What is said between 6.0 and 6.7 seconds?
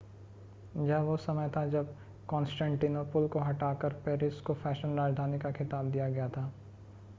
गया था